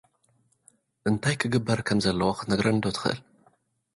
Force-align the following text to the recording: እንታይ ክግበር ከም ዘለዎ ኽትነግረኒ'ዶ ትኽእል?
እንታይ 1.07 1.35
ክግበር 1.41 1.79
ከም 1.87 1.97
ዘለዎ 2.05 2.31
ኽትነግረኒ'ዶ 2.37 2.85
ትኽእል? 2.95 3.19